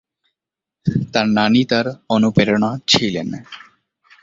তার 1.13 1.27
নানী 1.37 1.61
তার 1.71 1.85
অনুপ্রেরণা 2.09 2.69
ছিলেন। 2.87 3.27